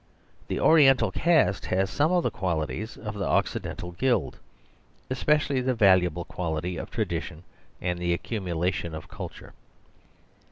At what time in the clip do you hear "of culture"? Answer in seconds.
8.95-9.53